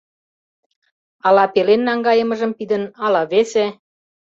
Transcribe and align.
Ала 1.27 1.45
пелен 1.53 1.81
наҥгайымыжым 1.87 2.51
пидын, 2.57 2.83
ала 3.05 3.21
весе. 3.31 3.65